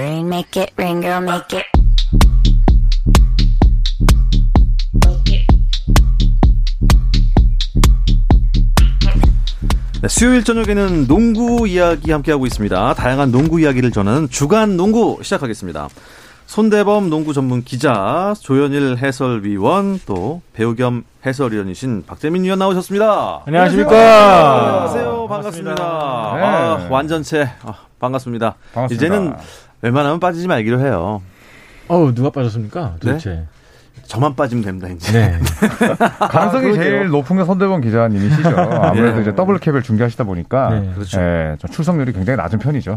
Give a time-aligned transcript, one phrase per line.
[0.00, 1.66] Make it rain, girl, make it.
[10.00, 12.94] 네, 수요일 저녁에는 농구 이야기 함께하고 있습니다.
[12.94, 15.88] 다양한 농구 이야기를 전하는 주간 농구 시작하겠습니다.
[16.46, 23.42] 손대범 농구 전문 기자, 조현일 해설위원, 또 배우 겸 해설위원이신 박재민 위원 나오셨습니다.
[23.46, 24.70] 안녕하십니까.
[24.70, 25.26] 안녕하세요.
[25.28, 25.74] 반갑습니다.
[25.74, 25.80] 네.
[26.42, 28.54] 아, 완전체 아, 반갑습니다.
[28.72, 28.94] 반갑습니다.
[29.06, 29.36] 이제는
[29.82, 31.22] 웬만하면 빠지지 말기로 해요.
[31.88, 32.96] 어우, 누가 빠졌습니까?
[33.00, 33.46] 도대체.
[34.04, 35.12] 저만 빠지면 됩니다, 이제.
[35.12, 35.38] 네.
[36.18, 38.48] 가능성이 제일 높은 게 손대범 기자님이시죠.
[38.58, 39.22] 아무래도 예.
[39.22, 40.92] 이제 더블 캡을 중계하시다 보니까 네.
[40.94, 41.20] 그렇죠.
[41.20, 42.94] 예, 좀 출석률이 굉장히 낮은 편이죠.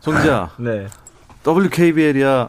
[0.00, 0.86] 송 기자, 네.
[1.44, 2.48] WKBL이야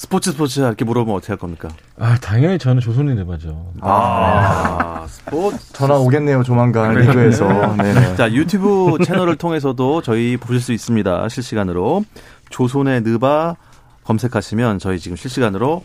[0.00, 1.68] 스포츠 스포츠 이렇게 물어보면 어떻게 할 겁니까?
[1.98, 3.72] 아, 당연히 저는 조선이 대바죠.
[3.80, 5.72] 아, 스포츠.
[5.72, 7.74] 전화 오겠네요, 조만간 리그에서.
[7.74, 8.14] 네네.
[8.14, 11.28] 자, 유튜브 채널을 통해서도 저희 보실 수 있습니다.
[11.28, 12.04] 실시간으로.
[12.50, 13.56] 조선의 느바
[14.04, 15.82] 검색하시면 저희 지금 실시간으로,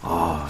[0.00, 0.46] 아,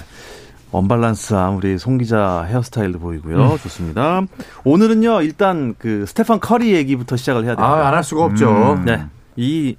[0.70, 3.56] 언밸런스한 우리 송 기자 헤어스타일도 보이고요.
[3.62, 4.20] 좋습니다.
[4.64, 7.64] 오늘은요, 일단 그 스테판 커리 얘기부터 시작을 해야 돼요.
[7.66, 8.74] 아, 안 할 수가 없죠.
[8.74, 8.84] 음.
[8.84, 9.06] 네.
[9.36, 9.74] 이,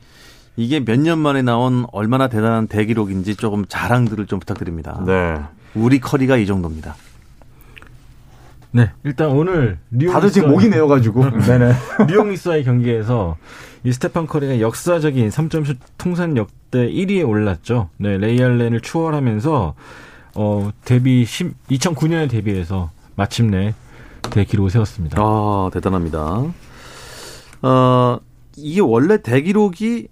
[0.57, 5.01] 이게 몇 년 만에 나온 얼마나 대단한 대기록인지 조금 자랑들을 좀 부탁드립니다.
[5.05, 5.39] 네.
[5.75, 6.95] 우리 커리가 이 정도입니다.
[8.71, 8.91] 네.
[9.03, 11.29] 일단 오늘 뉴욕 다들 지금 목이 메어가지고.
[11.41, 11.73] 네네.
[12.09, 13.37] 뉴욕 닉스와의 경기에서
[13.83, 17.89] 이 스테판 커리가 역사적인 3점슛 통산 역대 1위에 올랐죠.
[17.97, 19.75] 네, 레이 알렌을 추월하면서
[20.35, 23.73] 어, 데뷔 10, 2009년에 데뷔해서 마침내
[24.31, 25.17] 대기록을 세웠습니다.
[25.21, 26.43] 아, 대단합니다.
[27.61, 28.19] 어,
[28.57, 30.07] 이게 원래 대기록이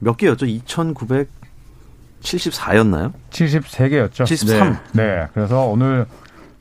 [0.00, 0.46] 몇 개였죠?
[0.46, 3.12] 2974였나요?
[3.30, 4.26] 73개였죠.
[4.26, 4.78] 73.
[4.92, 5.26] 네.
[5.34, 6.06] 그래서 오늘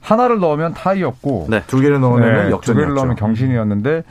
[0.01, 1.63] 하나를 넣으면 타이였고 네.
[1.67, 2.93] 두 개를 넣으면 네, 두 개를 역전이었죠.
[2.93, 4.03] 넣으면 경신이었는데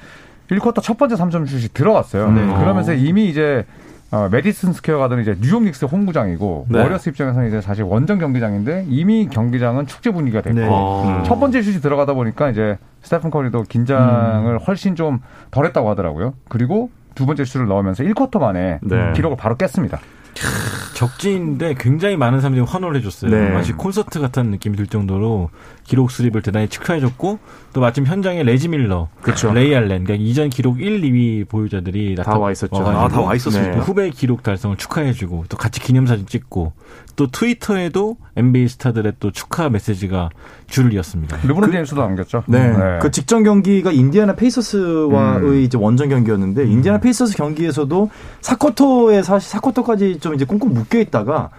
[0.50, 2.30] 1쿼터 첫 번째 3점 슛이 들어갔어요.
[2.30, 2.46] 네.
[2.58, 3.64] 그러면서 이미 이제
[4.12, 6.80] 어, 메디슨 스퀘어 가든 이제 뉴욕 닉스 홈구장이고 네.
[6.80, 10.68] 워리어스 입장에서는 이제 사실 원정 경기장인데 이미 경기장은 축제 분위기가 됐고 네.
[10.70, 11.24] 어.
[11.26, 14.58] 첫 번째 슛이 들어가다 보니까 이제 스테픈 커리도 긴장을 음.
[14.58, 15.20] 훨씬 좀
[15.50, 16.34] 덜했다고 하더라고요.
[16.48, 19.12] 그리고 두 번째 슛을 넣으면서 1쿼터 만에 네.
[19.14, 19.98] 기록을 바로 깼습니다.
[20.96, 23.30] 적지인데 굉장히 많은 사람들이 환호를 해줬어요.
[23.30, 23.50] 네.
[23.50, 25.50] 마치 콘서트 같은 느낌이 들 정도로
[25.84, 27.38] 기록 수립을 대단히 축하해줬고
[27.72, 29.52] 또 마침 현장에 레지 밀러, 그쵸.
[29.52, 32.74] 레이 알렌, 그러니까 이전 기록 1, 2위 보유자들이 다 와 있었죠.
[32.76, 33.74] 와가지고 아, 다 와 있었습니까?
[33.76, 33.80] 네.
[33.80, 36.72] 후배 기록 달성을 축하해주고 또 같이 기념사진 찍고
[37.16, 40.30] 또 트위터에도 NBA 스타들의 또 축하 메시지가
[40.66, 41.38] 줄을 이었습니다.
[41.46, 42.42] 르브론 제임스도 남겼죠.
[42.46, 42.72] 네.
[43.00, 50.34] 그 직전 경기가 인디애나 페이서스와의 이제 원정 경기였는데 인디애나 페이서스 경기에서도 사쿼터에 사실 사쿼터까지 좀
[50.34, 51.50] 이제 꽁꽁 묶여 있다가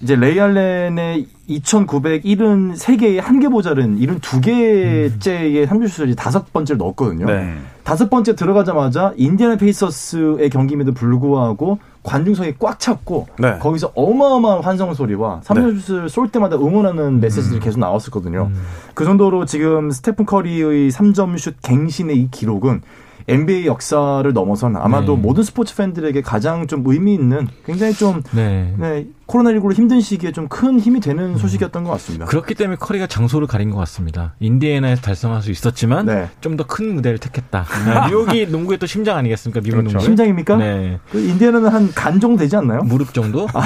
[0.00, 7.26] 이제 레이 알렌의 2,973개의 한개 모자른 72개째의 삼점슛을 다섯 번째를 넣었거든요.
[7.26, 7.54] 네.
[7.84, 13.58] 다섯 번째 들어가자마자 인디애나 페이서스의 경기임에도 불구하고 관중석이 꽉 찼고 네.
[13.58, 18.50] 거기서 어마어마한 환성 소리와 삼점슛을 쏠 때마다 응원하는 메시지들이 계속 나왔었거든요.
[18.94, 22.82] 그 정도로 지금 스테픈 커리의 3점 슛 갱신의 이 기록은
[23.28, 25.22] NBA 역사를 넘어서는 아마도 네.
[25.22, 28.74] 모든 스포츠 팬들에게 가장 좀 의미 있는 굉장히 좀 네.
[28.78, 32.26] 네, 코로나19로 힘든 시기에 좀 큰 힘이 되는 소식이었던 것 같습니다.
[32.26, 34.34] 그렇기 때문에 커리가 장소를 가린 것 같습니다.
[34.40, 36.28] 인디애나에서 달성할 수 있었지만 네.
[36.40, 37.64] 좀더 큰 무대를 택했다.
[37.68, 39.60] 아, 뉴욕이 농구의 또 심장 아니겠습니까?
[39.60, 39.92] 미국 그렇죠.
[39.94, 40.04] 농구.
[40.04, 40.56] 심장입니까?
[40.56, 40.98] 네.
[41.10, 42.80] 그 인디애나는 한 간 정도 되지 않나요?
[42.82, 43.46] 무릎 정도?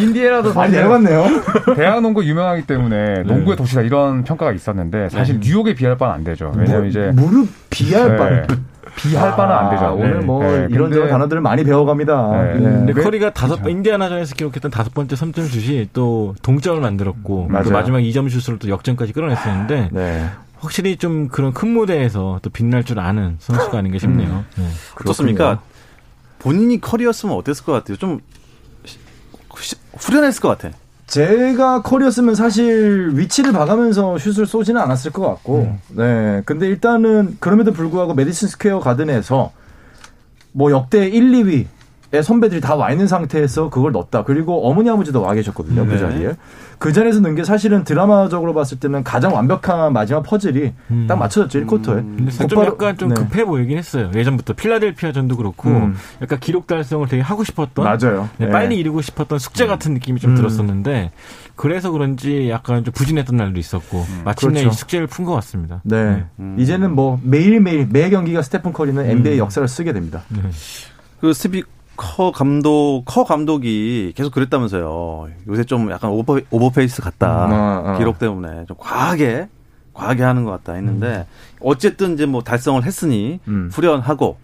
[0.00, 1.24] 인디애나도 많이 내려갔네요.
[1.76, 6.52] 대학 농구 유명하기 때문에 농구의 도시다 이런 평가가 있었는데 사실 뉴욕에 비할 바는 안 되죠.
[6.56, 7.48] 왜냐면 이제 무릎
[7.84, 8.16] 비할 네.
[8.16, 8.46] 바를
[8.96, 9.84] 비할 바는 안 되죠.
[9.84, 10.24] 아, 오늘 네.
[10.24, 10.66] 뭐 네.
[10.70, 12.30] 이런저런 단어들을 많이 배워갑니다.
[12.32, 12.54] 네.
[12.54, 12.60] 네.
[12.60, 13.02] 근데 네.
[13.02, 17.48] 커리가 다섯 번 인디아나전에서 기록했던 다섯 번째 3점 슛이 또 동점을 만들었고.
[17.64, 20.26] 또 마지막 2점 슛으로 또 역전까지 끌어냈었는데 네.
[20.58, 24.44] 확실히 좀 그런 큰 무대에서 또 빛날 줄 아는 선수가 아닌가 싶네요.
[24.56, 24.64] 네.
[25.00, 25.60] 어떻습니까?
[26.38, 27.98] 본인이 커리였으면 어땠을 것 같아요?
[27.98, 28.20] 좀
[29.58, 30.74] 시- 후련했을 것 같아.
[31.06, 35.78] 제가 커리였으면 사실 위치를 봐가면서 슛을 쏘지는 않았을 것 같고, 음.
[35.90, 36.42] 네.
[36.44, 39.52] 근데 일단은 그럼에도 불구하고 메디슨 스퀘어 가든에서
[40.52, 41.66] 뭐 역대 1, 2위의
[42.22, 44.22] 선배들이 다 와 있는 상태에서 그걸 넣었다.
[44.24, 45.84] 그리고 어머니 아버지도 와 계셨거든요.
[45.84, 45.90] 네.
[45.90, 46.32] 그 자리에.
[46.78, 51.06] 그 자리에서 넣은 게 사실은 드라마적으로 봤을 때는 가장 완벽한 마지막 퍼즐이 음.
[51.08, 51.60] 딱 맞춰졌죠.
[51.60, 51.94] 1쿼터에.
[52.16, 54.10] 근데 좀 약간 좀 급해 보이긴 했어요.
[54.14, 55.96] 예전부터 필라델피아 전도 그렇고 음.
[56.20, 58.28] 약간 기록 달성을 되게 하고 싶었던 맞아요.
[58.36, 58.52] 네, 네.
[58.52, 60.36] 빨리 이루고 싶었던 숙제 같은 느낌이 좀 음.
[60.36, 61.12] 들었었는데
[61.54, 64.74] 그래서 그런지 약간 좀 부진했던 날도 있었고 마침내 그렇죠.
[64.74, 65.80] 이 숙제를 푼 것 같습니다.
[65.82, 66.24] 네.
[66.38, 66.56] 음.
[66.58, 70.22] 이제는 뭐 매일매일 매 경기가 스테픈 커리는 NBA 역사를 쓰게 됩니다.
[70.28, 70.40] 네.
[71.22, 71.64] 그 스티브
[71.96, 75.28] 커 감독, 커 감독이 계속 그랬다면서요.
[75.48, 77.46] 요새 좀 약간 오버, 오버페이스 같다.
[77.46, 77.98] 음, 어, 어.
[77.98, 79.48] 기록 때문에 좀 과하게,
[79.92, 81.26] 과하게 하는 것 같다 했는데,
[81.60, 83.70] 어쨌든 이제 뭐 달성을 했으니 음.
[83.72, 84.36] 후련하고,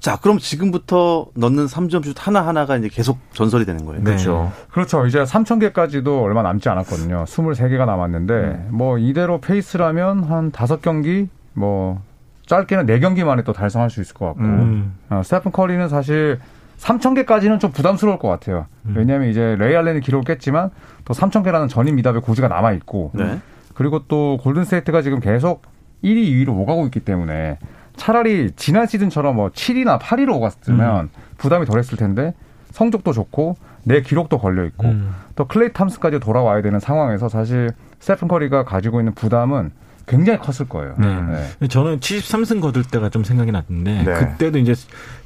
[0.00, 3.98] 자, 그럼 지금부터 넣는 3점슛 하나하나가 이제 계속 전설이 되는 거예요.
[3.98, 4.04] 네.
[4.04, 4.52] 그렇죠.
[4.70, 5.06] 그렇죠.
[5.06, 7.24] 이제 3,000개까지도 얼마 남지 않았거든요.
[7.24, 12.00] 23개가 남았는데, 뭐, 이대로 페이스라면 한 5경기, 뭐,
[12.46, 14.94] 짧게는 4경기 만에 또 달성할 수 있을 것 같고, 음.
[15.10, 16.38] 어, 스테픈 커리는 사실
[16.78, 18.66] 3,000개까지는 좀 부담스러울 것 같아요.
[18.94, 20.70] 왜냐하면 이제 레이 알렌이 기록을 깼지만,
[21.04, 23.40] 또 3,000개라는 전인미답의 고지가 남아 있고, 네.
[23.74, 25.62] 그리고 또 골든스테이트가 지금 계속
[26.02, 27.58] 1위, 2위로 오가고 있기 때문에
[27.96, 32.34] 차라리 지난 시즌처럼 뭐 7위나 8위로 오갔으면 부담이 덜했을 텐데
[32.70, 35.14] 성적도 좋고 내 기록도 걸려 있고 음.
[35.34, 39.72] 또 클레이 탐슨까지 돌아와야 되는 상황에서 사실 스테픈 커리가 가지고 있는 부담은
[40.08, 40.94] 굉장히 컸을 거예요.
[40.98, 41.48] 네.
[41.60, 41.68] 네.
[41.68, 44.12] 저는 73승 거둘 때가 좀 생각이 났는데 네.
[44.14, 44.74] 그때도 이제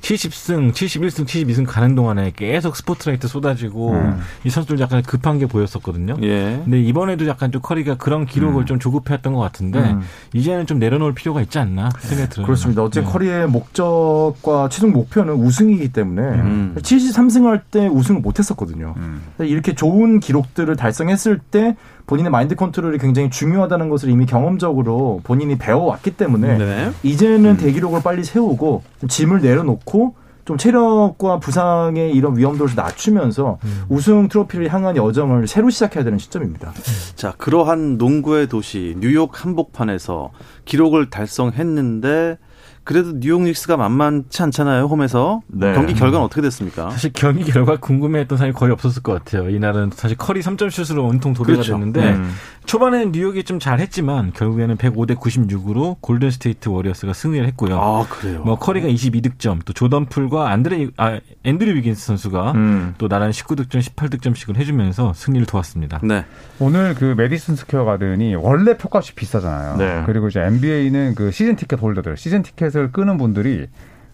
[0.01, 4.21] 70승, 71승, 72승 가는 동안에 계속 스포트라이트 쏟아지고 음.
[4.45, 6.17] 이 선수들 약간 급한 게 보였었거든요.
[6.23, 6.61] 예.
[6.65, 10.03] 근데 이번에도 약간 좀 커리가 그런 기록을 좀 조급해했던 것 같은데 음.
[10.35, 12.47] 이제는 좀 내려놓을 필요가 있지 않나 생각이 들어요.
[12.47, 12.83] 그렇습니다.
[12.83, 13.13] 어쨌든 네.
[13.13, 16.75] 커리의 목적과 최종 목표는 우승이기 때문에 음.
[16.79, 18.95] 73승 할 때 우승을 못했었거든요.
[18.97, 19.23] 음.
[19.39, 21.77] 이렇게 좋은 기록들을 달성했을 때
[22.07, 26.91] 본인의 마인드 컨트롤이 굉장히 중요하다는 것을 이미 경험적 으로 본인이 배워왔기 때문에 네.
[27.03, 30.15] 이제는 대기록을 빨리 세우고 좀 짐을 내려놓고
[30.45, 33.59] 좀 체력과 부상의 이런 위험도를 낮추면서
[33.89, 36.73] 우승 트로피를 향한 여정을 새로 시작해야 되는 시점입니다.
[37.15, 40.31] 자, 그러한 농구의 도시 뉴욕 한복판에서
[40.65, 42.39] 기록을 달성했는데
[42.85, 44.85] 그래도 뉴욕 닉스가 만만치 않잖아요.
[44.87, 45.73] 홈에서 네.
[45.73, 46.91] 경기 결과는 어떻게 됐습니까?
[46.91, 49.49] 사실 경기 결과 궁금해했던 사람이 거의 없었을 것 같아요.
[49.49, 51.73] 이날은 사실 커리 3점 슛으로 온통 도배가 그렇죠.
[51.75, 52.33] 됐는데 음.
[52.65, 57.79] 초반에는 뉴욕이 좀 잘했지만 결국에는 105대 96으로 골든 스테이트 워리어스가 승리를 했고요.
[57.79, 58.43] 아, 그래요.
[58.45, 62.95] 뭐 커리가 22득점, 또 조던 풀과 안드레 아 앤드류 위긴스 선수가 음.
[62.99, 66.01] 또 나란히 19득점, 18득점씩을 해주면서 승리를 도왔습니다.
[66.03, 66.25] 네.
[66.59, 69.77] 오늘 그 메디슨 스퀘어 가든이 원래 표값이 비싸잖아요.
[69.77, 70.03] 네.
[70.07, 73.67] 그리고 이제 NBA는 그 시즌 티켓 holder들, 시즌 티켓을 끊는 분들이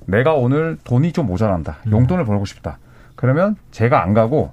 [0.06, 1.76] 내가 오늘 돈이 좀 모자란다.
[1.90, 2.78] 용돈을 벌고 싶다.
[3.14, 4.52] 그러면 제가 안 가고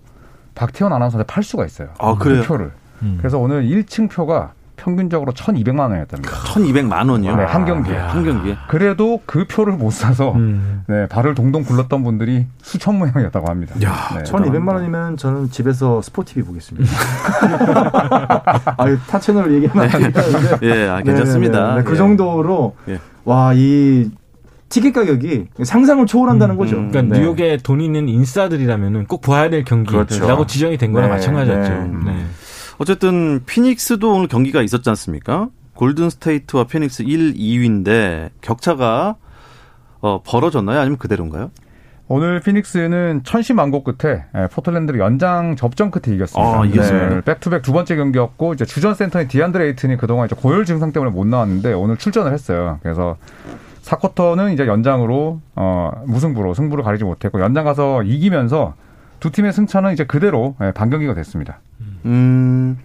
[0.54, 1.90] 박태원 아나운서한테 팔 수가 있어요.
[2.00, 2.42] 아, 그래요?
[2.42, 2.72] 그 표를.
[3.04, 3.18] 음.
[3.20, 6.32] 그래서 오늘 1층 표가 평균적으로 1,200만 원이었답니다.
[6.32, 7.36] 1200만 원이요.
[7.36, 7.96] 네, 한 경기에.
[7.96, 8.58] 한 경기에.
[8.68, 10.84] 그래도 그 표를 못 사서 음.
[10.88, 13.76] 네, 발을 동동 굴렀던 분들이 수천 명이었다고 합니다.
[13.84, 16.90] 야, 네, 1200만 원이면 저는 집에서 스포티비 보겠습니다.
[18.78, 20.58] 아, 타 채널 얘기하면 안 되는데.
[20.64, 21.60] 예, 아, 괜찮습니다.
[21.62, 21.84] 네, 네, 네.
[21.84, 21.98] 그 예.
[21.98, 23.00] 정도로 예.
[23.26, 24.10] 와, 이
[24.70, 26.78] 티켓 가격이 상상을 초월한다는 거죠.
[26.78, 26.90] 음.
[26.90, 27.22] 그러니까 네.
[27.22, 30.48] 뉴욕에 돈 있는 인싸들이라면은 꼭 봐야 될 경기라고 그렇죠.
[30.48, 31.74] 지정이 된 거나 네, 마찬가지였죠.
[31.74, 32.12] 네.
[32.12, 32.26] 네.
[32.78, 35.50] 어쨌든 피닉스도 오늘 경기가 있었지 않습니까?
[35.76, 39.16] 골든 스테이트와 피닉스 1, 2위인데 격차가
[40.02, 40.80] 어, 벌어졌나요?
[40.80, 41.52] 아니면 그대로인가요?
[42.08, 46.60] 오늘 피닉스는 천신만고 끝에 예, 포틀랜드를 연장 접전 끝에 이겼습니다.
[46.62, 47.10] 아, 이겼습니다.
[47.10, 51.12] 네, back-to-back 두 번째 경기였고 이제 주전 센터인 디안드레 에이튼이 그동안 이제 고열 증상 때문에
[51.12, 52.80] 못 나왔는데 오늘 출전을 했어요.
[52.84, 53.18] 그래서
[53.82, 58.76] 4쿼터는 이제 연장으로 어, 무승부로 승부를 가리지 못했고 연장 가서 이기면서
[59.20, 61.60] 두 팀의 승차는 이제 그대로 예, 반경기가 됐습니다.
[62.06, 62.78] 음.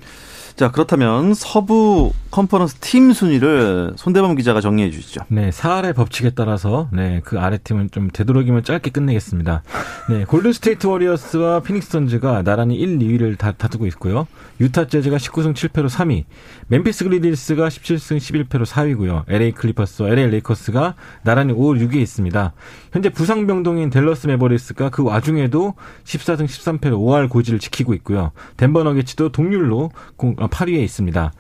[0.57, 5.23] 자, 그렇다면 서부 컨퍼런스 팀 순위를 손대범 기자가 정리해 주시죠.
[5.29, 9.63] 네, 사할의 법칙에 따라서 네, 그 아래 팀은 좀 되도록이면 짧게 끝내겠습니다.
[10.09, 14.27] 네, 골든 스테이트 워리어스와 피닉스 선즈가 나란히 1, 2위를 다, 다투고 있고요.
[14.61, 16.25] 유타 재즈가 19승 7패로 3위,
[16.69, 19.25] 멤피스 그리즐리스가 17승 11패로 4위고요.
[19.29, 22.53] LA 클리퍼스와 LA 레이커스가 나란히 5, 6위에 있습니다.
[22.93, 25.75] 현재 부상 병동인 댈러스 매버릭스가 그 와중에도
[26.05, 28.33] 14승 13패로 5할 고지를 지키고 있고요.
[28.57, 31.33] 덴버 너게츠도 동률로 8위에 있습니다.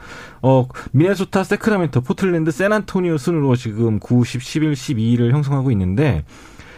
[0.43, 6.25] 어, 미네소타, 세크라멘토, 포틀랜드, 샌안토니오 순으로 지금 9, 10, 11, 12위를 형성하고 있는데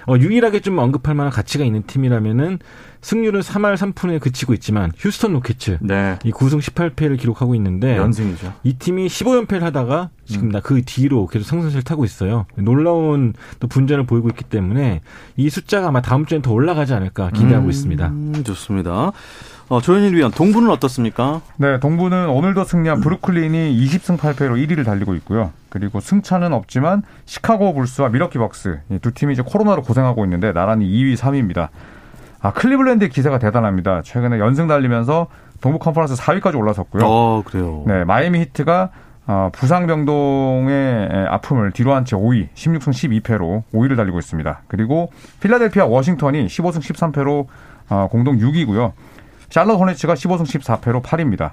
[0.07, 2.59] 어, 유일하게 좀 언급할 만한 가치가 있는 팀이라면은
[3.02, 6.19] 승률은 3할 3푼에 그치고 있지만 휴스턴 로켓츠 네.
[6.25, 8.52] 이 9승 18패를 기록하고 있는데 연승이죠.
[8.62, 12.47] 이 팀이 15연패를 하다가 지금 나 그 뒤로 계속 상승세를 타고 있어요.
[12.57, 15.00] 놀라운 또 분전을 보이고 있기 때문에
[15.37, 18.09] 이 숫자가 아마 다음 주엔 더 올라가지 않을까 기대하고 있습니다.
[18.09, 19.12] 음, 좋습니다.
[19.72, 21.40] 어, 조현일 위원, 동부는 어떻습니까?
[21.56, 25.50] 네, 동부는 오늘도 승리한 브루클린이 20승 8패로 1위를 달리고 있고요.
[25.70, 28.38] 그리고 승차는 없지만 시카고 불스와 밀워키
[28.90, 31.68] 이 두 팀이 이제 코로나로 고생하고 있는데 나란히 2위, 3위입니다.
[32.42, 34.02] 아 클리블랜드의 기세가 대단합니다.
[34.02, 35.28] 최근에 연승 달리면서
[35.62, 37.02] 동부 컨퍼런스 4위까지 올라섰고요.
[37.06, 37.82] 어, 그래요.
[37.86, 38.90] 네, 마이애미 히트가
[39.26, 42.90] 어, 부상병동의 아픔을 뒤로 한 채 5위, 16승
[43.22, 44.64] 12패로 5위를 달리고 있습니다.
[44.68, 45.10] 그리고
[45.40, 47.46] 필라델피아 워싱턴이 15승 13패로
[47.88, 48.92] 어, 공동 6위고요.
[49.52, 51.50] 샬럿 호네츠가 15승 14패로 8위입니다.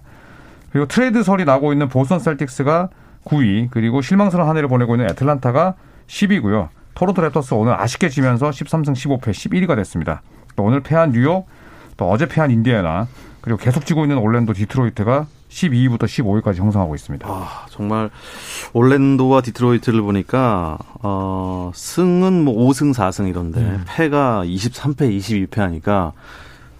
[0.72, 2.88] 그리고 트레이드설이 나고 있는 보스턴 셀틱스가
[3.25, 5.74] 9위, 그리고 실망스러운 한 해를 보내고 있는 애틀란타가
[6.08, 6.70] 10위고요.
[6.96, 10.22] 토론토 랩터스 오늘 아쉽게 지면서 13승 15패 11위가 됐습니다.
[10.56, 11.46] 또 오늘 패한 뉴욕,
[11.98, 13.08] 또 어제 패한 인디애나,
[13.41, 17.27] 그리고 계속 지고 있는 올랜도 디트로이트가 12위부터 15위까지 형성하고 있습니다.
[17.29, 18.10] 아, 정말
[18.72, 23.84] 올랜도와 디트로이트를 보니까 어, 승은 뭐 5승 4승 이런데 음.
[23.88, 26.13] 패가 23패 22패 하니까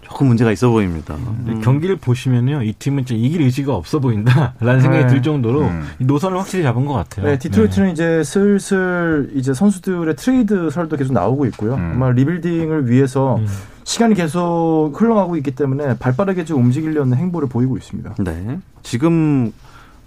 [0.10, 1.16] 조금 문제가 있어 보입니다.
[1.16, 5.08] 근데 경기를 보시면요, 이 팀은 진짜 이길 의지가 없어 보인다라는 생각이 네.
[5.08, 5.88] 들 정도로 음.
[6.00, 7.28] 이 노선을 확실히 잡은 것 같아요.
[7.28, 11.76] 네, 디트로이트는 이제 슬슬 이제 선수들의 트레이드 설도 계속 나오고 있고요.
[11.76, 11.92] 음.
[11.94, 13.48] 아마 리빌딩을 위해서 음.
[13.84, 18.16] 시간이 계속 흘러가고 있기 때문에 발빠르게 좀 움직이려는 행보를 보이고 있습니다.
[18.20, 18.60] 네.
[18.82, 19.54] 지금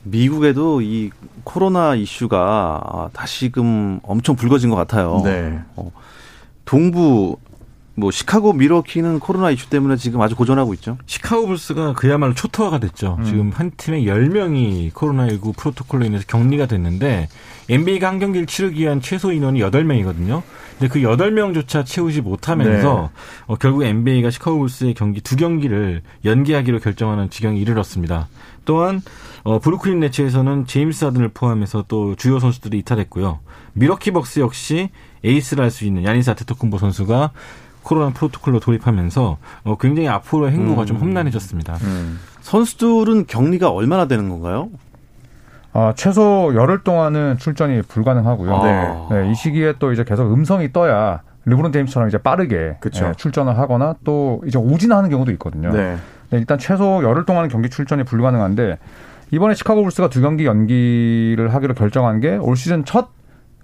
[0.02, 1.10] 미국에도 이
[1.44, 5.22] 코로나 이슈가 아, 다시금 엄청 불거진 것 같아요.
[5.24, 5.60] 네.
[6.64, 7.36] 동부
[7.94, 10.96] 뭐 시카고 미러키는 코로나 이슈 때문에 지금 아주 고전하고 있죠.
[11.06, 13.16] 시카고 불스가 그야말로 초토화가 됐죠.
[13.18, 13.24] 음.
[13.24, 17.28] 지금 한 팀에 10명이 코로나19 프로토콜로 인해서 격리가 됐는데
[17.68, 20.42] NBA가 한 경기를 치르기 위한 최소 인원이 8명이거든요.
[20.78, 23.10] 근데 그 8명조차 채우지 못하면서
[23.46, 28.28] 어, 결국 NBA가 시카고 불스의 경기 두 경기를 연기하기로 결정하는 지경에 이르렀습니다.
[28.64, 29.02] 또한
[29.44, 33.40] 어, 브루클린 네츠에서는 제임스 하든을 포함해서 또 주요 선수들이 이탈했고요.
[33.74, 34.90] 미러키 벅스 역시
[35.24, 37.30] 에이스를 할 수 있는 야니스 아테토쿤보 선수가
[37.82, 40.86] 코로나 프로토콜로 돌입하면서 어, 굉장히 앞으로 행보가 음.
[40.86, 41.76] 좀 험난해졌습니다.
[42.40, 44.68] 선수들은 격리가 얼마나 되는 건가요?
[45.74, 48.54] 아, 최소 열흘 동안은 출전이 불가능하고요.
[48.54, 49.08] 아.
[49.10, 53.06] 네, 이 시기에 또 이제 계속 음성이 떠야 르브론 제임스처럼 이제 빠르게 그쵸.
[53.06, 55.72] 예, 출전을 하거나 또 이제 오진하는 경우도 있거든요.
[55.72, 55.96] 네.
[56.30, 58.78] 네, 일단 최소 열흘 동안 경기 출전이 불가능한데
[59.32, 63.08] 이번에 시카고 불스가 두 경기 연기를 하기로 결정한 게 올 시즌 첫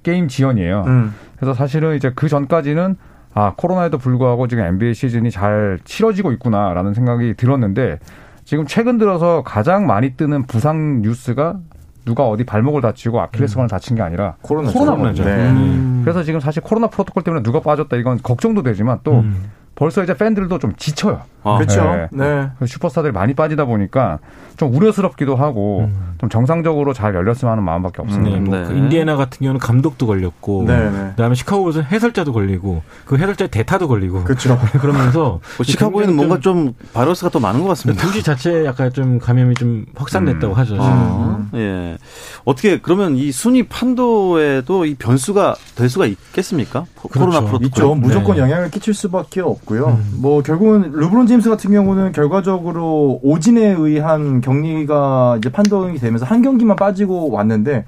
[0.02, 0.84] 게임 지연이에요.
[0.86, 1.14] 음.
[1.36, 2.96] 그래서 사실은 이제 그 전까지는
[3.38, 8.00] 아 코로나에도 불구하고 지금 NBA 시즌이 잘 치러지고 있구나라는 생각이 들었는데
[8.44, 11.60] 지금 최근 들어서 가장 많이 뜨는 부상 뉴스가
[12.04, 14.76] 누가 어디 발목을 다치고 아킬레스건을 다친 게 아니라 코로나죠.
[14.76, 15.24] 코로나죠.
[15.24, 15.50] 네.
[15.50, 16.00] 음.
[16.02, 19.50] 그래서 지금 사실 코로나 프로토콜 때문에 누가 빠졌다 이건 걱정도 되지만 또 음.
[19.78, 21.22] 벌써 이제 팬들도 좀 지쳐요.
[21.44, 21.84] 아, 그렇죠.
[21.84, 22.08] 네.
[22.10, 22.48] 네.
[22.58, 24.18] 그 슈퍼스타들이 많이 빠지다 보니까
[24.56, 26.14] 좀 우려스럽기도 하고 음.
[26.18, 28.36] 좀 정상적으로 잘 열렸으면 하는 마음밖에 없습니다.
[28.36, 28.64] 네, 뭐 네.
[28.66, 31.10] 그 인디애나 같은 경우는 감독도 걸렸고, 네, 네.
[31.10, 34.58] 그다음에 시카고 불스는 해설자도 걸리고, 그 해설자 대타도 걸리고, 그렇죠.
[34.80, 38.04] 그러면서 뭐 시카고에는 뭔가 좀 바이러스가 더 많은 것 같습니다.
[38.04, 40.58] 도시 자체에 약간 좀 감염이 좀 확산됐다고 음.
[40.58, 40.76] 하죠.
[40.80, 41.96] 아, 예.
[42.44, 46.84] 어떻게 그러면 이 순위 판도에도 이 변수가 될 수가 있겠습니까?
[46.96, 47.30] 코- 그렇죠.
[47.30, 47.66] 코로나 프로토콜.
[47.68, 47.94] 있죠.
[47.94, 48.42] 무조건 네.
[48.42, 49.98] 영향을 끼칠 수밖에 없고 요.
[50.00, 50.18] 음.
[50.20, 56.76] 뭐 결국은 르브론 제임스 같은 경우는 결과적으로 오진에 의한 격리가 이제 판독이 되면서 한 경기만
[56.76, 57.84] 빠지고 왔는데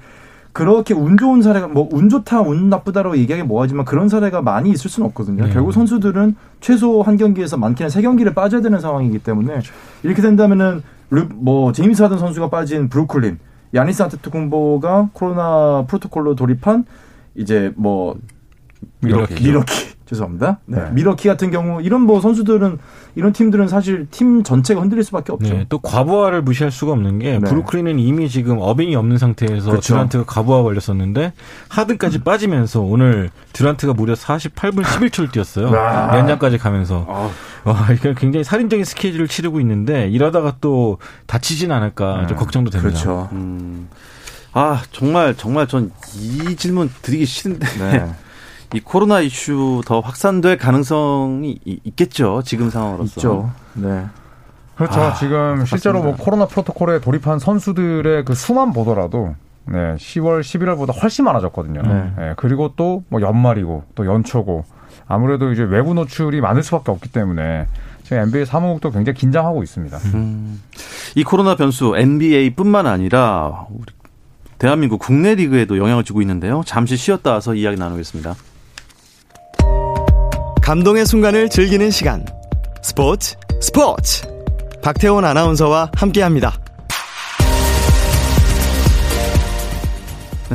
[0.53, 4.89] 그렇게 운 좋은 사례가 뭐 운 좋다 운 나쁘다라고 얘기하기 뭐하지만 그런 사례가 많이 있을
[4.89, 5.45] 수는 없거든요.
[5.45, 5.53] 네.
[5.53, 9.59] 결국 선수들은 최소 한 경기에서 많게는 세 경기를 빠져야 되는 상황이기 때문에
[10.03, 13.39] 이렇게 된다면은 르, 뭐 제임스 하든 선수가 빠진 브루클린,
[13.73, 16.85] 야니스 안테토쿤보가 코로나 프로토콜로 돌입한
[17.35, 18.17] 이제 뭐
[18.99, 19.41] 미러키.
[19.43, 19.73] 미러키
[20.11, 20.59] 죄송합니다.
[20.65, 20.77] 네.
[20.77, 20.89] 네.
[20.91, 22.77] 미러키 같은 경우 이런 뭐 선수들은
[23.15, 25.53] 이런 팀들은 사실 팀 전체가 흔들릴 수밖에 없죠.
[25.53, 27.39] 네, 또 과부하를 무시할 수가 없는 게 네.
[27.39, 29.93] 브루클린은 이미 지금 어빙이 없는 상태에서 그렇죠.
[29.93, 31.33] 듀란트가 과부하 걸렸었는데
[31.69, 35.71] 하든까지 빠지면서 오늘 듀란트가 무려 48분 11초를 뛰었어요.
[35.71, 36.17] 와.
[36.17, 37.29] 연장까지 가면서 아,
[37.63, 42.89] 와 이게 굉장히 살인적인 스케줄을 치르고 있는데 이러다가 또 다치진 않을까 좀 음, 걱정도 됩니다.
[42.89, 43.29] 그렇죠.
[43.31, 43.87] 음.
[44.53, 47.67] 아, 정말, 정말 전 이 질문 드리기 싫은데.
[48.71, 48.77] 네.
[48.77, 52.41] 이 코로나 이슈 더 확산될 가능성이 이- 있겠죠.
[52.45, 53.13] 지금 상황으로서.
[53.19, 53.51] 있죠.
[53.73, 54.05] 네.
[54.75, 54.99] 그렇죠.
[54.99, 56.23] 아, 지금 실제로 뭐 맞습니다.
[56.23, 59.35] 코로나 프로토콜에 돌입한 선수들의 그 수만 보더라도
[59.65, 61.81] 네, 10월, 11월보다 훨씬 많아졌거든요.
[61.83, 62.11] 네.
[62.17, 64.65] 네, 그리고 또 뭐 연말이고 또 연초고
[65.07, 67.67] 아무래도 이제 외부 노출이 많을 수밖에 없기 때문에
[68.03, 69.97] 지금 NBA 사무국도 굉장히 긴장하고 있습니다.
[70.15, 70.61] 음.
[71.15, 73.85] 이 코로나 변수 NBA뿐만 아니라 우리
[74.57, 76.61] 대한민국 국내 리그에도 영향을 주고 있는데요.
[76.65, 78.33] 잠시 쉬었다 와서 이야기 나누겠습니다.
[80.71, 82.25] 감동의 순간을 즐기는 시간.
[82.81, 84.25] 스포츠, 스포츠.
[84.81, 86.57] 박태원 아나운서와 함께 합니다.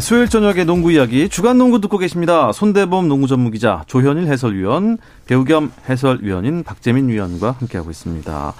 [0.01, 2.53] 수요일 저녁에 농구 이야기 주간 농구 듣고 계십니다.
[2.53, 8.55] 손대범 농구 전문 기자, 조현일 해설위원, 배우 겸 해설위원인 박재민 위원과 함께하고 있습니다.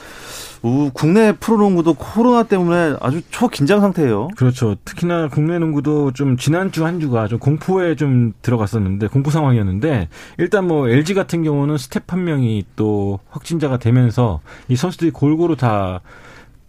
[0.63, 4.29] 우, 국내 프로농구도 코로나 때문에 아주 초긴장 상태예요.
[4.37, 4.77] 그렇죠.
[4.85, 10.89] 특히나 국내 농구도 좀 지난주 한 주가 좀 공포에 좀 들어갔었는데 공포 상황이었는데 일단 뭐
[10.89, 16.01] LG 같은 경우는 스태프 한 명이 또 확진자가 되면서 이 선수들이 골고루 다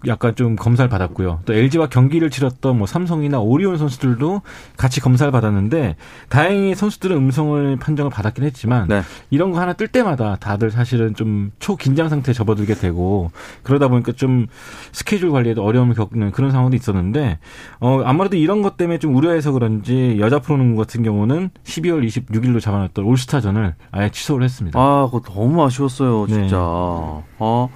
[0.06, 1.40] 약간 좀 검사를 받았고요.
[1.46, 4.44] 또 LG와 경기를 치렀던 뭐 삼성이나 오리온 선수들도
[4.78, 5.96] 같이 검사를 받았는데
[6.30, 9.02] 다행히 선수들은 음성을 판정을 받았긴 했지만 네.
[9.32, 13.32] 이런 거 하나 뜰 때마다 다들 사실은 좀 초긴장 상태에 접어들게 되고
[13.64, 14.46] 그러다 보니까 좀
[14.92, 17.40] 스케줄 관리에도 어려움을 겪는 그런 상황도 있었는데
[17.80, 23.04] 어 아무래도 이런 것 때문에 좀 우려해서 그런지 여자 프로농구 같은 경우는 12월 26일로 잡아놨던
[23.04, 24.80] 올스타전을 아예 취소를 했습니다.
[24.80, 26.56] 아, 그거 너무 아쉬웠어요, 진짜.
[26.58, 27.24] 네.
[27.40, 27.68] 아,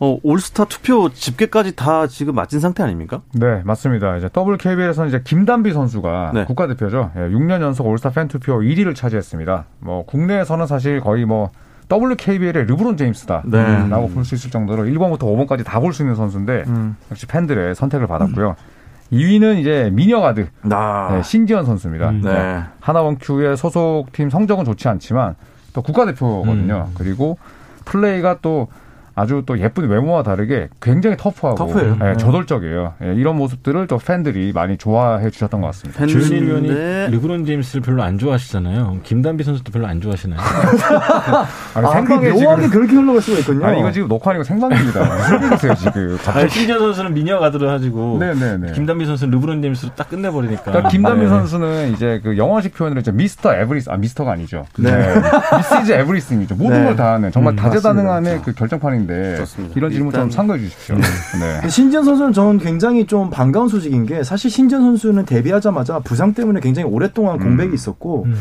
[0.00, 3.22] 어, 올스타 투표 집계까지 다 지금 마친 상태 아닙니까?
[3.32, 4.16] 네, 맞습니다.
[4.16, 6.44] 이제 WKBL에서는 이제 김단비 선수가 네.
[6.46, 7.12] 국가대표죠.
[7.16, 9.64] 예, 6년 연속 올스타 팬 투표 1위를 차지했습니다.
[9.80, 11.50] 뭐 국내에서는 사실 거의 뭐
[11.92, 14.14] WKBL의 르브론 제임스다라고 네.
[14.14, 16.96] 볼수 있을 정도로 1번부터 5번까지 다 볼 수 있는 선수인데 음.
[17.10, 18.56] 역시 팬들의 선택을 받았고요.
[19.12, 21.10] 2위는 이제 미녀 가드 나.
[21.12, 22.08] 네, 신지현 선수입니다.
[22.10, 22.20] 음.
[22.22, 22.64] 네.
[22.80, 25.36] 하나원큐의 소속팀 성적은 좋지 않지만
[25.72, 26.88] 또 국가대표거든요.
[26.94, 27.38] 그리고
[27.84, 28.68] 플레이가 또
[29.16, 31.96] 아주 또 예쁜 외모와 다르게 굉장히 터프하고 터프해요.
[32.00, 32.16] 예, 네.
[32.16, 32.94] 저돌적이에요.
[33.04, 36.04] 예, 이런 모습들을 또 팬들이 많이 좋아해 주셨던 것 같습니다.
[36.04, 38.98] 위원이 팬들인데 르브론 제임스를 별로 안 좋아하시잖아요.
[39.04, 40.40] 김단비 선수도 별로 안 좋아하시나요?
[41.74, 43.66] 아니, 아, 생방에 그 묘하게 지금 그렇게 흘러갈 수가 있군요.
[43.66, 45.00] 아니 이거 지금 녹화 아니고 생방입니다.
[45.14, 46.18] 무슨 일이세요 지금?
[46.22, 48.72] 갑자기 신지현 선수는 미녀 가드로 하시고 네네네.
[48.72, 50.62] 김단비 선수는 르브론 제임스로 딱 끝내버리니까.
[50.64, 51.28] 그러니까 김단비 네.
[51.28, 54.66] 선수는 이제 그 영어식 표현으로 이제 미스터 에브리스 아 미스터가 아니죠.
[54.78, 54.90] 네.
[55.56, 56.54] 미스즈 에브리스이죠.
[56.56, 56.84] 모든 네.
[56.86, 59.74] 걸 다 하는 정말 음, 다재다능함의 그 결정판인 데 좋습니다.
[59.76, 60.96] 이런 질문 좀 삼가해 주십시오.
[60.96, 61.66] 네.
[61.68, 66.88] 신지현 선수는 저는 굉장히 좀 반가운 소식인 게 사실 신지현 선수는 데뷔하자마자 부상 때문에 굉장히
[66.88, 68.34] 오랫동안 공백이 있었고 음.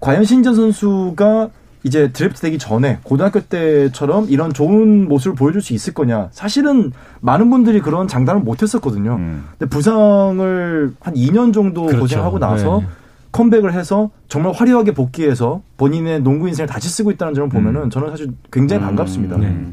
[0.00, 1.50] 과연 신지현 선수가
[1.82, 7.48] 이제 드래프트 되기 전에 고등학교 때처럼 이런 좋은 모습을 보여줄 수 있을 거냐 사실은 많은
[7.48, 9.16] 분들이 그런 장담을 못 했었거든요.
[9.16, 9.44] 음.
[9.58, 12.00] 근데 부상을 한 2년 정도 그렇죠.
[12.00, 12.86] 고생하고 나서 네.
[13.32, 18.28] 컴백을 해서 정말 화려하게 복귀해서 본인의 농구 인생을 다시 쓰고 있다는 점을 보면은 저는 사실
[18.52, 19.38] 굉장히 반갑습니다.
[19.38, 19.66] 네.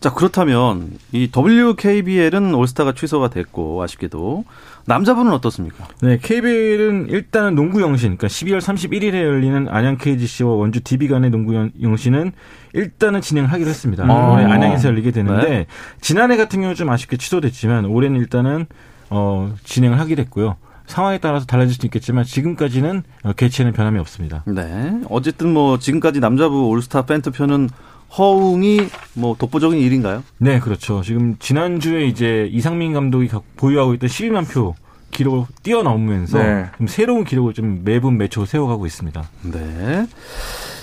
[0.00, 4.44] 자 그렇다면 이 WKBL은 올스타가 취소가 됐고 아쉽게도
[4.86, 5.86] 남자분은 어떻습니까?
[6.00, 11.54] 네, KBL은 일단은 농구 영신, 그러니까 12월 31일에 열리는 안양 KGC와 원주 DB 간의 농구
[11.54, 12.32] 영- 영신은
[12.72, 14.04] 일단은 진행하기로 했습니다.
[14.08, 14.32] 아.
[14.32, 15.66] 올해 안양에서 열리게 되는데 네.
[16.00, 18.66] 지난해 같은 경우는 좀 아쉽게 취소됐지만 올해는 일단은
[19.10, 20.56] 어, 진행을 하기로 했고요.
[20.86, 24.44] 상황에 따라서 달라질 수 있겠지만 지금까지는 어, 개최는 변함이 없습니다.
[24.46, 24.98] 네.
[25.10, 27.68] 어쨌든 뭐 지금까지 남자부 올스타 팬투표는
[28.16, 28.80] 허웅이
[29.14, 30.22] 뭐 독보적인 일인가요?
[30.38, 31.02] 네, 그렇죠.
[31.02, 34.74] 지금 지난주에 이제 이상민 감독이 각- 보유하고 있던 12만 표
[35.12, 36.66] 기록을 뛰어넘으면서 네.
[36.78, 39.22] 좀 새로운 기록을 좀 매분 매초 세워가고 있습니다.
[39.52, 40.06] 네.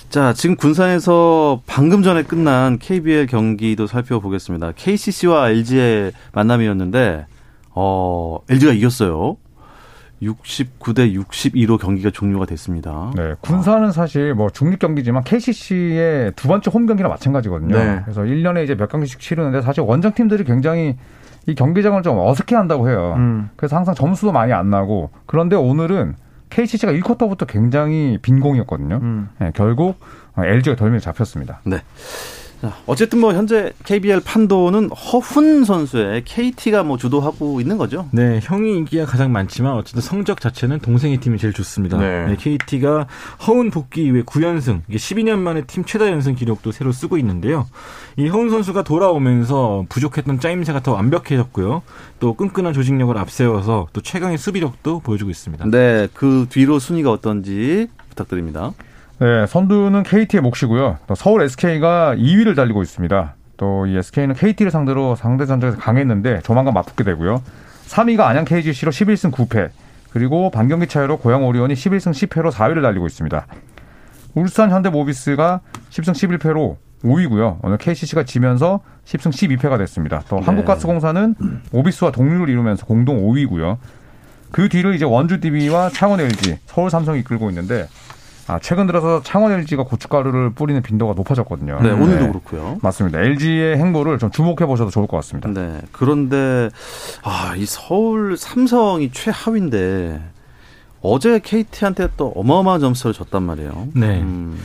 [0.10, 4.72] 자, 지금 군산에서 방금 전에 끝난 KBL 경기도 살펴보겠습니다.
[4.75, 7.25] KCC와 LG의 만남이었는데,
[7.72, 9.35] 어, LG가 이겼어요.
[10.22, 13.12] 69대 62로 경기가 종료가 됐습니다.
[13.16, 17.77] 네, 군산은 사실 뭐 중립 경기지만 KCC의 두 번째 홈 경기랑 마찬가지거든요.
[17.77, 18.01] 네.
[18.03, 20.98] 그래서 1년에 이제 몇 경기씩 치르는데 사실 원정 팀들이 굉장히
[21.46, 23.14] 이 경기장을 좀 어색해 한다고 해요.
[23.18, 23.50] 음.
[23.56, 26.16] 그래서 항상 점수도 많이 안 나고 그런데 오늘은
[26.50, 29.00] KCC가 1쿼터부터 굉장히 빈공이었거든요.
[29.01, 29.30] 음.
[29.40, 30.00] 네, 결국
[30.38, 31.62] LG가 덜미를 잡혔습니다.
[31.66, 31.82] 네.
[32.61, 38.07] 자, 어쨌든 뭐 현재 KBL 판도는 허훈 선수의 KT가 뭐 주도하고 있는 거죠.
[38.11, 41.98] 네, 형이 인기가 가장 많지만 어쨌든 성적 자체는 동생의 팀이 제일 좋습니다.
[41.98, 42.35] 네.
[42.39, 43.07] KT가
[43.46, 47.67] 허운 복귀 이후에 9연승, 이게 12년 만에 팀 최다 연승 기록도 새로 쓰고 있는데요.
[48.15, 51.83] 이 허운 선수가 돌아오면서 부족했던 짜임새가 더 완벽해졌고요.
[52.20, 55.65] 또 끈끈한 조직력을 앞세워서 또 최강의 수비력도 보여주고 있습니다.
[55.70, 56.07] 네.
[56.13, 58.74] 그 뒤로 순위가 어떤지 부탁드립니다.
[59.20, 60.98] 네, 선두는 KT의 몫이고요.
[61.08, 63.36] 또 서울 SK가 2위를 달리고 있습니다.
[63.58, 67.42] 또 이 SK는 KT를 상대로 상대 전적에서 강했는데 조만간 맞붙게 되고요.
[67.88, 69.70] 3위가 안양 KGC로 11승 9패.
[70.12, 73.48] 그리고 반경기 차이로 고양 오리온이 11승 10패로 4위를 달리고 있습니다.
[74.36, 77.58] 울산 현대모비스가 10승 11패로 5위고요.
[77.64, 80.22] 오늘 KCC가 지면서 10승 12패가 됐습니다.
[80.30, 81.36] 또 한국가스공사는
[81.72, 83.77] 모비스와 동률을 이루면서 공동 5위고요.
[84.51, 87.88] 그 뒤를 이제 원주 DB와 창원 LG, 서울 삼성이 이끌고 있는데
[88.48, 91.79] 아, 최근 들어서 창원 LG가 고춧가루를 뿌리는 빈도가 높아졌거든요.
[91.81, 92.77] 네, 오늘도 그렇고요.
[92.81, 93.20] 맞습니다.
[93.20, 95.50] LG의 행보를 좀 주목해 보셔도 좋을 것 같습니다.
[95.50, 95.81] 네.
[95.92, 96.70] 그런데
[97.24, 100.22] 아, 이 서울 삼성이 최하위인데
[101.01, 103.88] 어제 KT한테 또 어마어마한 점수를 줬단 말이에요.
[103.94, 104.22] 네.
[104.22, 104.57] 음,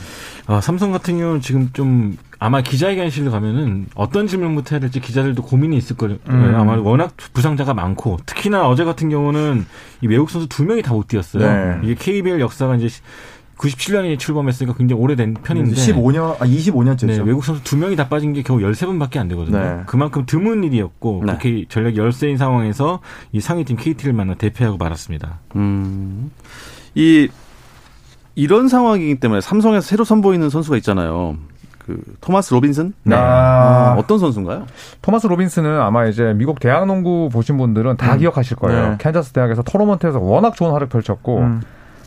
[0.47, 5.77] 아, 삼성 같은 경우는 지금 좀 아마 기자회견실 가면은 어떤 질문부터 해야 될지 기자들도 고민이
[5.77, 6.17] 있을 거예요.
[6.29, 6.55] 음.
[6.55, 9.65] 아마 워낙 부상자가 많고 특히나 어제 같은 경우는
[10.01, 11.43] 이 외국 선수 두 명이 다 못 뛰었어요.
[11.45, 11.79] 네.
[11.83, 12.87] 이게 KBL 역사가 이제
[13.63, 17.07] 97년에 출범했으니까 굉장히 오래된 편인데 15년, 아, 25년째죠.
[17.07, 19.57] 네, 외국 선수 두 명이 다 빠진 게 겨우 13분밖에 안 되거든요.
[19.57, 19.83] 네.
[19.85, 21.25] 그만큼 드문 일이었고 네.
[21.27, 22.99] 그렇게 전력 열세인 상황에서
[23.31, 25.39] 이 상위팀 KT를 만나 대패하고 말았습니다.
[25.55, 26.31] 음,
[26.93, 27.29] 이
[28.35, 31.37] 이런 상황이기 때문에 삼성에서 새로 선보이는 선수가 있잖아요.
[31.85, 32.93] 그 토마스 로빈슨?
[33.03, 33.15] 네.
[33.15, 34.65] 아, 어떤 선수인가요?
[35.01, 38.19] 토마스 로빈슨은 아마 이제 미국 대학 농구 보신 분들은 다 음.
[38.19, 38.89] 기억하실 거예요.
[38.91, 38.95] 네.
[38.99, 41.61] 캔자스 대학에서 토너먼트에서 워낙 좋은 활약 펼쳤고 음.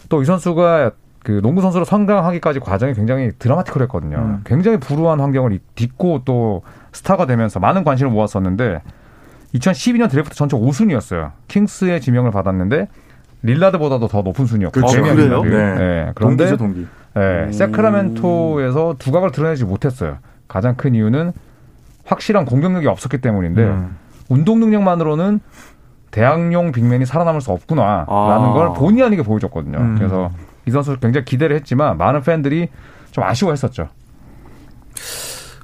[0.09, 0.93] 또이 선수가
[1.27, 4.17] 그 농구 선수로 성장하기까지 과정이 굉장히 드라마틱했거든요.
[4.17, 4.41] 음.
[4.45, 6.63] 굉장히 불우한 환경을 딛고 또
[6.93, 8.81] 스타가 되면서 많은 관심을 모았었는데
[9.53, 11.33] 2012년 드래프트 전체 5순위였어요.
[11.49, 12.87] 킹스의 지명을 받았는데
[13.43, 14.99] 릴라드보다도 더 높은 순위였고 그렇죠.
[14.99, 15.43] 네 명이 그래요?
[15.43, 15.75] 네.
[15.75, 16.13] 네.
[16.15, 16.87] 그런데 동기죠, 동기.
[17.15, 20.19] 네, 세크라멘토에서 두각을 드러내지 못했어요.
[20.47, 21.33] 가장 큰 이유는
[22.05, 23.97] 확실한 공격력이 없었기 때문인데 음.
[24.29, 25.41] 운동 능력만으로는
[26.13, 28.53] 대학용 빅맨이 살아남을 수 없구나라는 아.
[28.55, 29.77] 걸 본의 아니게 보여줬거든요.
[29.77, 29.95] 음.
[29.99, 30.31] 그래서
[30.67, 32.69] 이 선수 굉장히 기대를 했지만 많은 팬들이
[33.13, 33.89] 좀 아쉬워했었죠.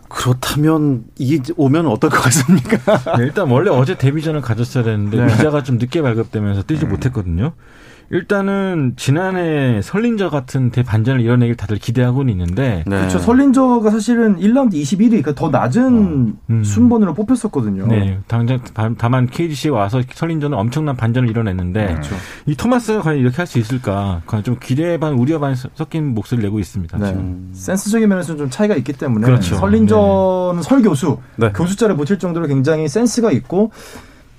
[0.08, 3.16] 그렇다면 이게 오면 어떨 것 같습니까?
[3.16, 5.26] 네, 일단 원래 어제 데뷔전을 가졌어야 되는데 네.
[5.26, 7.52] 비자가 좀 늦게 발급되면서 뛰지 못했거든요.
[8.12, 12.96] 일단은 지난해 설린저 같은 대반전을 이뤄내길 다들 기대하고는 있는데 네.
[12.98, 13.18] 그렇죠.
[13.18, 16.62] 설린저가 사실은 1라운드 21위, 그러니까 더 낮은 음.
[16.64, 17.86] 순번으로 뽑혔었거든요.
[17.86, 22.14] 네, 당장 다- 다만 KGC에 와서 설린저는 엄청난 반전을 이뤄냈는데 그렇죠.
[22.46, 24.20] 이 토마스가 과연 이렇게 할 수 있을까?
[24.26, 26.98] 과연 좀 기대 반 우려 반 섞인 목소리를 내고 있습니다.
[26.98, 27.06] 네.
[27.06, 27.50] 지금.
[27.54, 29.56] 센스적인 면에서는 좀 차이가 있기 때문에 그렇죠.
[29.56, 31.50] 설린저는 설교수, 네.
[31.52, 33.72] 교수자를 붙일 정도로 굉장히 센스가 있고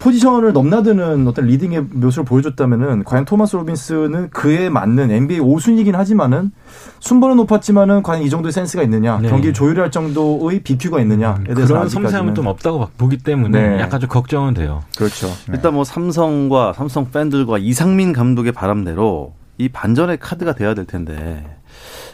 [0.04, 6.52] 포지션을 넘나드는 어떤 leading의 묘수를 보여줬다면은 과연 토마스 로빈슨은 그에 맞는 NBA 5순위이긴 하지만은
[7.00, 9.30] 순번은 높았지만은 과연 이 정도의 센스가 있느냐, 네.
[9.30, 13.80] 경기를 조율할 정도의 BQ가 있느냐에 대해서 그런 섬세함은 좀 없다고 보기 때문에 네.
[13.80, 14.84] 약간 좀 걱정은 돼요.
[14.98, 15.30] 그렇죠.
[15.54, 21.46] 일단 뭐 삼성과 삼성 팬들과 이상민 감독의 바람대로 이 반전의 카드가 돼야 될 텐데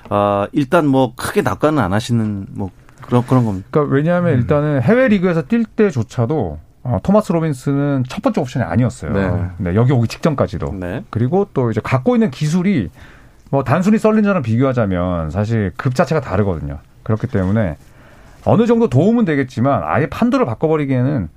[0.09, 2.69] 아 일단 뭐 크게 낙관은 안 하시는 뭐
[3.01, 3.67] 그런 그런 겁니다.
[3.71, 4.39] 그러니까 왜냐하면 음.
[4.39, 9.11] 일단은 해외 리그에서 뛸 때조차도 어, 토마스 로빈스는 첫 번째 옵션이 아니었어요.
[9.13, 9.49] 네.
[9.57, 10.73] 네, 여기 오기 직전까지도.
[10.79, 11.03] 네.
[11.09, 12.89] 그리고 또 이제 갖고 있는 기술이
[13.51, 16.79] 뭐 단순히 썰린저랑 비교하자면 사실 급 자체가 다르거든요.
[17.03, 17.77] 그렇기 때문에
[18.45, 21.29] 어느 정도 도움은 되겠지만 아예 판도를 바꿔버리기에는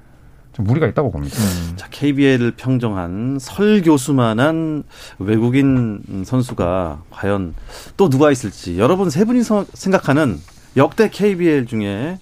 [0.52, 1.34] 좀 무리가 있다고 봅니다.
[1.76, 4.84] 자 KBL을 평정한 설 교수만한
[5.18, 7.54] 외국인 선수가 과연
[7.96, 10.36] 또 누가 있을지 여러분 세 분이 서- 생각하는
[10.76, 12.18] 역대 KBL 중에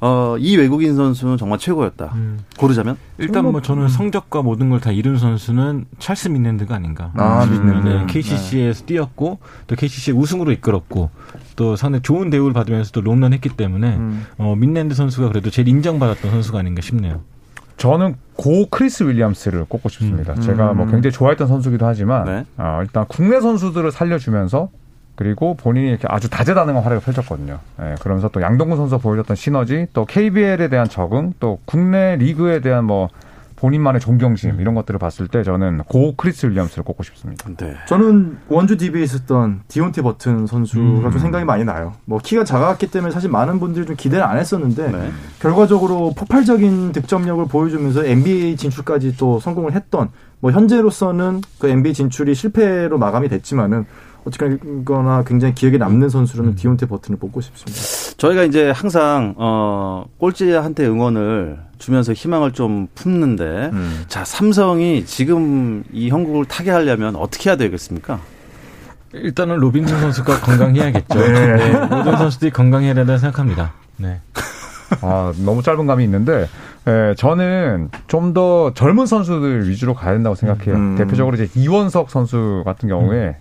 [0.00, 2.14] 어, 이 외국인 선수는 정말 최고였다.
[2.56, 7.10] 고르자면 일단 뭐 저는 성적과 모든 걸 다 이룬 선수는 찰스 민랜드가 아닌가.
[7.16, 7.88] 아, 민랜드.
[7.88, 11.10] 네, KCC에서 뛰었고 또 KCC의 우승으로 이끌었고
[11.56, 14.24] 또 상당히 좋은 대우를 받으면서 또 롱런 했기 때문에 음.
[14.38, 17.22] 어, 민랜드 선수가 그래도 제일 인정받았던 선수가 아닌가 싶네요.
[17.76, 20.34] 저는 고 크리스 윌리엄스를 꼽고 싶습니다.
[20.34, 20.40] 음.
[20.40, 22.44] 제가 뭐 굉장히 좋아했던 선수기도 하지만 네.
[22.56, 24.68] 어, 일단 국내 선수들을 살려주면서
[25.18, 27.58] 그리고 본인이 이렇게 아주 다재다능한 활약을 펼쳤거든요.
[27.82, 32.84] 예, 그러면서 또 양동근 선수가 보여줬던 시너지, 또 KBL에 대한 적응, 또 국내 리그에 대한
[32.84, 33.08] 뭐
[33.56, 37.50] 본인만의 존경심 이런 것들을 봤을 때 저는 고 크리스 윌리엄스를 꼽고 싶습니다.
[37.56, 37.74] 네.
[37.88, 41.10] 저는 원주 DB에 있었던 디온테 버튼 선수가 음.
[41.10, 41.94] 좀 생각이 많이 나요.
[42.04, 45.10] 뭐 키가 작았기 때문에 사실 많은 분들이 좀 기대를 안 했었는데 네.
[45.40, 52.98] 결과적으로 폭발적인 득점력을 보여주면서 NBA 진출까지 또 성공을 했던 뭐 현재로서는 그 NBA 진출이 실패로
[52.98, 53.84] 마감이 됐지만은
[54.24, 58.16] 어쨌거나 굉장히 기억에 남는 선수로는 디온테 버튼을 뽑고 싶습니다.
[58.18, 64.04] 저희가 이제 항상 어 꼴찌한테 응원을 주면서 희망을 좀 품는데 음.
[64.08, 68.20] 자 삼성이 지금 이 형국을 타게 하려면 어떻게 해야 되겠습니까?
[69.14, 71.14] 일단은 로빈슨 선수가 건강해야겠죠.
[71.18, 73.72] 네, 모든 선수들이 건강해야 된다고 생각합니다.
[73.96, 74.20] 네.
[75.00, 76.46] 아, 너무 짧은 감이 있는데,
[76.86, 80.74] 예, 저는 좀 더 젊은 선수들 위주로 가야 된다고 생각해요.
[80.74, 80.96] 음.
[80.96, 83.36] 대표적으로 이제 이원석 선수 같은 경우에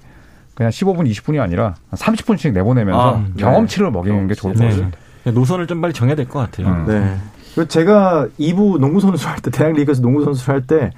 [0.57, 4.69] 그냥 15분, 20분이 아니라 한 30분씩 내보내면서 아, 경험치를 먹이는 게 좋을 것 네.
[4.71, 4.89] 같아요.
[5.31, 6.67] 노선을 좀 빨리 정해야 될 것 같아요.
[6.67, 6.85] 음.
[6.87, 7.65] 네.
[7.67, 10.89] 제가 2부 농구 선수 할 때, 대학 리그에서 농구 선수를 할 때,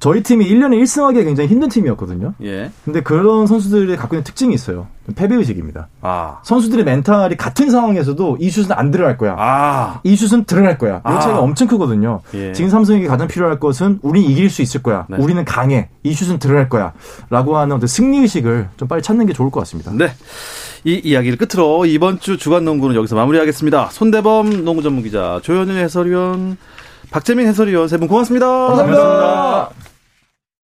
[0.00, 2.34] 저희 팀이 1년에 1승하기가 굉장히 힘든 팀이었거든요.
[2.42, 2.70] 예.
[2.84, 4.86] 근데 그런 선수들이 갖고 있는 특징이 있어요.
[5.16, 5.88] 패배의식입니다.
[6.02, 6.38] 아.
[6.44, 9.34] 선수들의 멘탈이 같은 상황에서도 이 슛은 안 들어갈 거야.
[9.38, 10.00] 아.
[10.04, 10.98] 이 슛은 들어갈 거야.
[10.98, 11.18] 이 아.
[11.18, 12.20] 차이가 엄청 크거든요.
[12.34, 12.52] 예.
[12.52, 15.06] 지금 삼성에게 가장 필요할 것은 우리 이길 수 있을 거야.
[15.08, 15.16] 네.
[15.18, 15.88] 우리는 강해.
[16.04, 16.92] 이 슛은 들어갈 거야.
[17.30, 19.90] 라고 하는 어떤 승리의식을 좀 빨리 찾는 게 좋을 것 같습니다.
[19.92, 20.12] 네.
[20.84, 23.88] 이 이야기를 끝으로 이번 주 주간 농구는 여기서 마무리하겠습니다.
[23.90, 26.56] 손대범 농구 전문 기자, 조현일 해설위원,
[27.10, 28.46] 박재민 해설위원 세 분 고맙습니다.
[28.46, 29.70] 감사합니다.